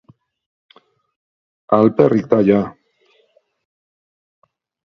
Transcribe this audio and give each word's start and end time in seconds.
Alperrik 1.77 2.27
da 2.31 2.41
jada! 2.49 2.65